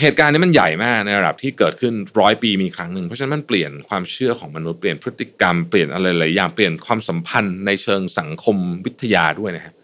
[0.00, 9.74] เหตุการณ์นี้มันใหญ่มากในระดับที่เกิดขึ้นร้อยปีมีครั้งหนึ่งเพราะฉะนั้นมันเปลี่ยนความเชื่อของมนุษย์เปลี่ยนพฤติกรรมเปลี่ยนอะไรหลายอย่างเปลี่ยนความสัมพันธ์ในเชิงสังคมวิทยาด้วยนะฮะ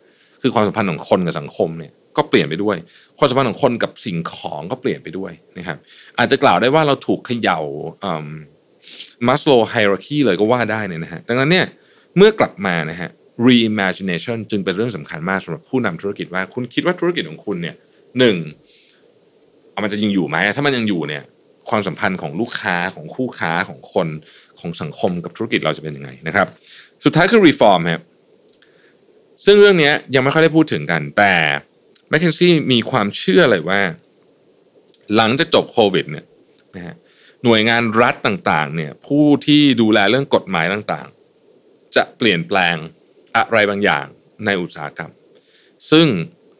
[0.43, 2.77] คือความสัมพันธ์ของคนกับสังคมเนี่ยก็เปลี่ยนไปด้วย
[3.21, 5.79] ความสัมพันธ์ของคนกับสิ่งของก็เปลี่ยนไปด้วยนะครับ
[6.19, 7.61] อาจจะกล่าวได้ว่าเราถูกเขย่า
[9.27, 11.67] มัสโลไฮรักีเลยก็ว่าได้เนี่ยนะฮะดังนั้นเนี่ย
[12.17, 13.11] เมื่อกลับมานะฮะ
[13.47, 17.75] reimagination จึงเป็นเรื่องสำคัญมากสำหรับผู้นำธุรกิจว่าคุณคิดว่าธุรกิจของคุณเนี่ย
[18.19, 18.37] หนึ่ง
[19.83, 21.23] มันจะยังอยู่ไหมถ้ามันยังอยู่เนี่ย
[21.71, 24.09] ความสัมพันธ์ของลูกค้าของคู่ค้าของคน
[24.61, 26.49] ของสังคมกับธุรกิจเราจะเป็นยังไงนะครับ
[27.05, 28.03] สุดท้ายคือ reform ครับ
[29.45, 31.35] ซึ่งเรื่องนี้ยังไม่ค่อยได้พูดถึงกันแต่
[32.11, 33.81] m c k เคนซี่มีความเชื่อเลยว่า
[35.17, 36.27] หลังจากจบโควิดเนี่ย
[36.77, 36.97] นะฮะ
[37.45, 42.77] หน่วยงานรัฐต่างๆ เนี่ย ผู้ที่ดูแลเรื่องกฎหมายต่างๆ จะเปลี่ยนแปลง
[43.37, 44.07] อะไรบางอย่าง
[44.47, 45.11] ในอุตสาหกรรม
[45.91, 46.07] ซึ่ง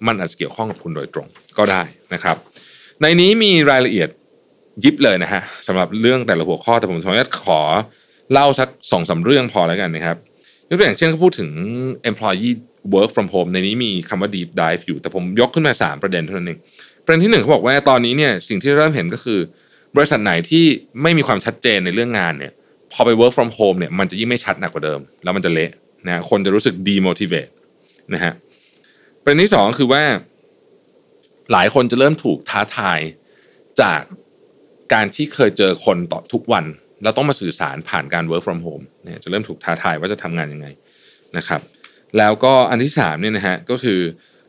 [0.07, 1.83] มันอาจจะเกี่ยวข้องกับคุณโดยตรงก็ได้
[2.15, 2.37] นะครับ
[3.03, 4.09] ในนี้มีรายละเอียด
[4.85, 7.61] ยิบเลยนะฮะสำหรับเรื่องแต่ละหัวข้อแต่ผมขออนุญาตขอ
[8.33, 10.17] เล่าสักสองสาเรื่องพอแล้วกันนะครับ
[10.69, 11.51] ยกตัวอย่างเช่นเขาพูดถึง
[12.11, 12.55] employee
[12.95, 16.59] work from home ในนี้มีคำว่า deep dive อยู่แต่ผมยกขึ้นมา 3 ประเด็นเท่านั้นเอง
[17.05, 19.41] ประเด็นที่หนึ่งเขาบอกว่าตอนนี้เนี่ยสิ่งที่เริ่มเห็นก็คือ
[19.97, 20.65] บริษัทไหนที่
[21.03, 22.53] ไม่มีความชัดเจนในเรื่องงานเนี่ย
[22.93, 25.71] พอไป work from home เนี่ยมันจะยิ่งไม่ชัดหนักกว่าเดิม แล้วมันจะเละ
[26.07, 27.53] นะคนจะรู้สึก demotivate
[28.15, 28.33] นะฮะ
[29.23, 30.03] ประเด็นที่สองคือว่า
[31.53, 33.01] หลายคนจะเริ่มถูกท้าทาย
[33.81, 34.01] จาก
[34.93, 36.65] การที่เคยเจอคนต่อทุกวัน
[37.05, 40.67] เราต้องมาสื่อสารผ่านการ work from home เนี่ยจะเริ่มถูกท้าทายว่าจะทำงานยังไง
[41.37, 41.61] นะครับ
[42.19, 44.01] แล้วก็อันที่สามเนี่ยนะฮะก็คือ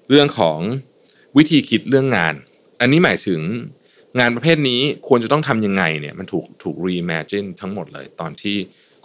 [0.10, 0.60] เรื่องของ
[1.38, 2.34] วิธีคิดเรื่องงาน
[2.82, 3.40] อันนี้หมายถึง
[4.20, 8.56] งานประเภทนี้ควรจะต้องทำยังไงเนี่ยมันถูกถูก reimagine ทั้งหมดเลยตอนที่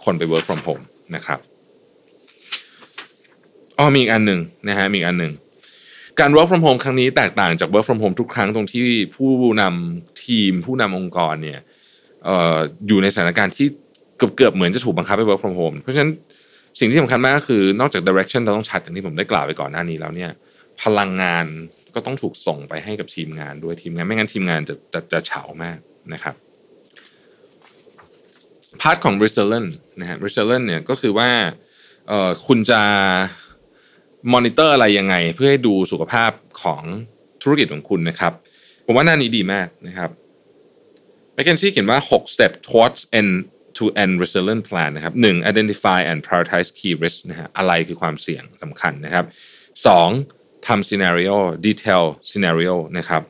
[0.03, 0.83] คนไป work from home
[1.15, 1.39] นะครับ
[3.77, 5.33] อ๋อมีอีกอันหนึ่งนะฮะมีอีกอันหนึ่ง
[6.19, 11.59] การ work from home ครั้งนี้แตกต่างจาก work from home ทุกครั้งตรงที่ผู้นำทีมผู้นำองค์กรเนี่ย
[12.27, 13.67] อออยู่ในสถานการณ์ที่
[14.17, 16.11] เกือบเกือบเหมือนจะถูกบังคับให้ work from home เพราะฉะนั้น
[16.79, 20.31] สิ่งที่สำคัญมากก็คือนอกจาก direction เราต้องชัดอย่างที่ผมได้กล่าวไปก่อนหน้านี้แล้วเนี่ย
[20.83, 21.45] พลังงาน
[21.95, 25.77] ก็ต้องถูกส่งไปให้กับทีมงานด้วยทีมงานไม่งั้นทีมงานจะจะจะเฉามาก
[26.13, 26.35] นะครับ
[28.81, 31.29] พาร์ทของ resilience นะฮะ resilience เนี่ยก็คือว่า
[32.07, 32.81] เอ่อคุณจะ
[34.33, 36.31] มอนิเตอร์อะไรยังไง เพื่อให้ดูสุขภาพ
[36.63, 36.83] ของ
[37.41, 38.33] ธุรกิจของคุณนะครับ
[38.85, 40.09] ผมว่าหน้านี้ดีมากนะครับ
[41.35, 43.33] McKinsey เขียนว่า 6 step towards end
[43.77, 45.51] to end resilient plan นะครับ 1.
[45.51, 49.25] identify and prioritize key risks นะฮะอะไรคือความเสี่ยงสำคัญนะครับ
[49.95, 50.67] 2.
[50.67, 51.37] ทำ scenario
[51.67, 53.23] detail scenario นะครับ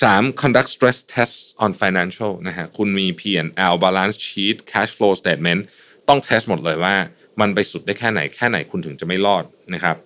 [0.00, 0.42] 3.
[0.42, 5.60] conduct stress tests on financial นะฮะคุณมี P&L balance sheet cash flow statement
[6.08, 6.96] ต้อง test หมดเลยว่า
[7.40, 9.44] มันไปสุดได้แค่ไหนแค่ไหนคุณถึงจะไม่รอด
[9.74, 9.96] นะครับ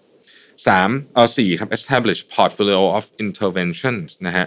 [0.67, 4.47] สามเอาสี่ครับ establish portfolio of interventions นะฮะ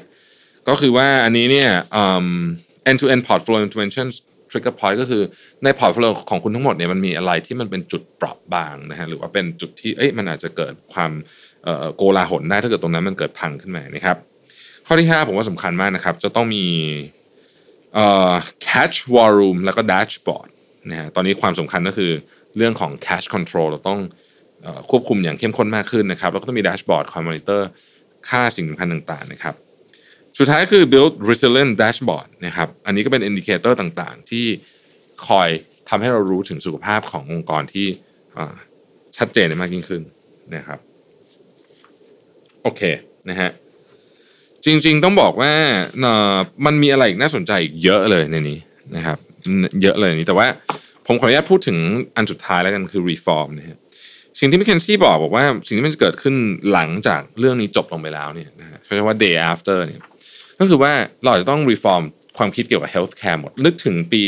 [0.67, 1.69] ก็คือว่าอันนี้เนี่ย
[2.89, 4.13] end to end portfolio interventions
[4.51, 5.23] trigger point ก็คือ
[5.63, 11.11] ใน portfolio ของคุณทั้งหมดเนี่ยมันมีอะไรที่มันเป็นจุดเปราะบางนะฮะหรือว่าเป็นจุดที่เอ้ยมันอาจจะเกิดความ
[11.95, 14.17] โกลาหลได้ถ้าเกิดตรงนั้นมันเกิดพังขึ้นมานะครับ
[14.87, 16.65] ข้อที่ 5 ผมว่าสำคัญมากนะครับ จะต้องมี
[18.67, 20.49] cash war room แล้วก็ dashboard
[20.89, 22.11] นะฮะตอนนี้ความสำคัญก็คือ
[22.57, 23.99] เรื่องของ cash control เราต้อง
[24.91, 27.67] ควบคุมอย่างเข้มข้นมากขึ้นนะครับ แล้วก็ต้องมี dashboard คอยมอนิเตอร์
[28.29, 29.55] ค่าสิ่งสำคัญต่างๆนะครับ
[30.39, 34.45] สุดท้ายคือ build resilient dashboard นะครับ อันนี้ก็เป็น indicator ต่างๆ ที่
[35.27, 35.49] คอย
[35.89, 37.87] ทำให้เรารู้ถึงสุขภาพขององค์กรที่
[39.17, 40.01] ชัดเจนมากยิ่งขึ้น
[40.55, 40.79] นะครับ
[42.63, 42.81] โอเค
[43.29, 43.51] นะฮะ
[44.65, 45.51] จริง ๆ ต้องบอกว่า
[46.65, 48.59] มันมีอะไรอีกน่าสนใจอีกเยอะเลยในนี้
[48.95, 49.17] นะครับ
[49.81, 50.47] เยอะเลยนี้แต่ว่า
[51.07, 51.77] ผมขออนุญาตพูดถึง
[52.15, 53.77] อันสุดท้ายแล้วกันคือ reform นะฮะ
[54.39, 56.35] สิ่งที่มิเคนซี่บอกบอกว่าสิ่งที่มันจะเกิดขึ้น
[56.71, 60.01] หลังจากเรื่องนี้จบลงไปแล้วเนี่ยนะฮะเรียกว่า day after เนี่ย
[60.61, 60.93] ก็คือว่า
[61.23, 62.03] เราจะต้อง reform
[62.37, 64.23] ความคิดเกี่ยวกับ healthcare หมด นึกถึงปี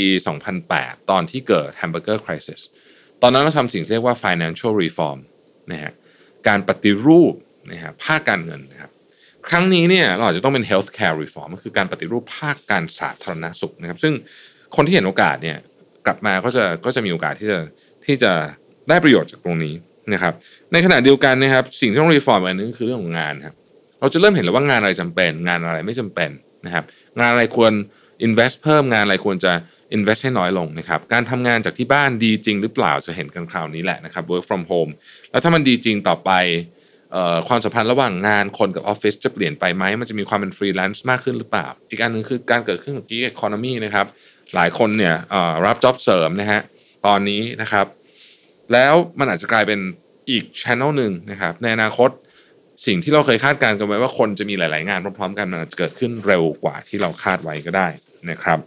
[0.53, 2.61] 2008 ตอนที่เกิด hamburger crisis
[3.21, 5.19] ตอนนั้นเราทำสิ่งที่เรียกว่า financial reform
[5.71, 5.93] นะฮะ
[6.47, 7.33] การปฏิรูป
[7.71, 8.91] นะฮะภาคการเงินนะครับ
[9.47, 14.13] ครั้งนี้เนี่ยเราอาจจะต้องเป็น healthcare reform ก็คือการปฏิรูปภาคการสาธารณสุขนะครับ ซึ่ง
[14.75, 15.57] คนที่เห็นโอกาสเนี่ย
[16.05, 17.59] กลับมาก็จะก็จะมีโอกาสที่จะ
[18.05, 18.31] ที่จะ
[18.89, 19.73] ได้ประโยชน์จากตรงนี้
[20.13, 20.33] นะครับ
[20.71, 23.55] ในขณะเดียวกันนะครับ สิ่งที่ต้องรีฟอร์มอันนึงคือเรื่องของงานครับ
[24.03, 26.29] เราจะเริ่มเห็นแล้วว่างานอะไรจำเป็น งานอะไรไม่จำเป็น
[26.65, 26.83] นะครับ
[27.19, 27.73] งานอะไรควร
[28.25, 29.53] invest เพิ่มงานอะไรควรจะ
[29.95, 34.91] invest ให้น้อยลงนะครับการทำงานจากที่บ้านดีจริงหรือเปล่าจะเห็นกันคราวนี้แหละนะครับ work from home
[35.31, 36.31] แล้วถ้ามันดีจริงต่อไป
[37.47, 44.05] ความสัมพันธ์ระหว่างงานคนกับออฟฟิศจะเปลี่ยนไปไหมมันจะมีความเป็นฟรีแลนซ์มากขึ้นหรือเปล่า อีกอันหนึ่งคือการเกิดขึ้นของ gig economy นะครับ
[44.55, 45.15] หลายคนเนี่ย
[45.65, 46.61] รับ job เสริมนะฮะ
[47.05, 47.85] ตอนนี้นะครับ
[48.73, 49.79] แล้วมันอาจจะกลายเป็น
[50.29, 52.09] อีกช ANNEL หนึ่งนะครับในอนาคต
[52.86, 57.88] สิ่งที่เราเคยคาดการณ์กันไว้ว่าคนจะมีหลาย ๆ งานพร้อม ๆ กันมันอาจจะเกิดขึ้นเร็วกว่าที่เราคาดไว้ก็ได้
[58.31, 58.59] นะครับ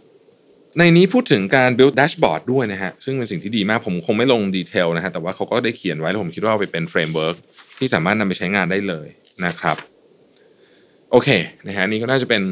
[0.77, 7.35] ในนี้พูดถึงการ build dashboard ด้วยนะฮะซึ่งเป็นสิ่งที่ดีมากผมคงไม่ลง detail นะฮะแต่ว่าเขาก็ได้เขียนไว้แล้วผมคิดว่าไปเป็น framework
[7.77, 9.07] ที่สามารถนำไปใช้งานได้เลย
[9.45, 9.77] นะครับ
[11.11, 11.29] โอเค
[11.67, 12.43] นะฮะนี่ก็น่าจะเป็น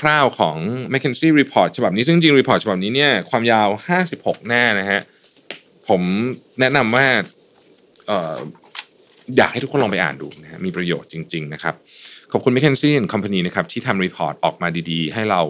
[0.00, 0.56] คร่าวๆของ
[0.92, 3.68] McKinsey Report ฉบับนี้ซึ่งจริง report ฉบับนี้เนี่ยความยาว
[4.08, 5.00] 56 หน้านะฮะ
[5.88, 6.02] ผม
[6.60, 7.06] แนะนำว่า
[9.36, 11.74] อยากให้ทุกคนลองไปอ่านดูนะฮะมีประโยชน์จริง ๆ นะครับ
[12.32, 15.42] ขอบคุณ McKinsey Company นะครับที่ทำ report ออกมาดีๆ ให้เรา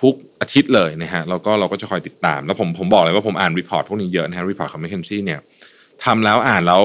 [0.00, 5.40] ทุกอาทิตย์เลยนะฮะแล้วก็เราก็จะคอยติดตาม แล้วผมผมบอกเลยว่าผมอ่าน report พวกนี้เยอะนะฮะ report ของ McKinsey เนี่ย
[6.04, 6.82] ทำแล้วอ่านแล้ว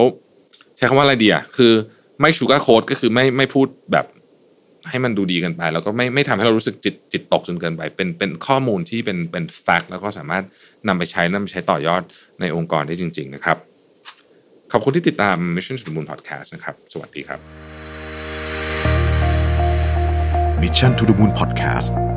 [0.77, 1.73] ใช้คำว่าอะไรดีอะคือ
[2.21, 4.05] ไม่ชูการ์โค้ดก็คือไม่ไม่พูดแบบ
[4.89, 10.43] ให้มันดูดีกันไป แล้วก็ไม่ไม่ทำให้เรารู้สึกจิตจิตตกจนเกินไป เป็นเป็นข้อมูลที่เป็นเป็นแฟกต์แล้วก็สามารถ
[10.87, 12.01] นำไปใช้นำไปใช้ต่อยอด
[12.41, 13.57] ในองค์กรได้จริง ๆ นะครับ
[14.71, 17.39] ขอบคุณที่ติดตาม Mission to the Moon Podcast นะครับ สวัสดีครับ
[20.61, 22.16] Mission to the Moon Podcast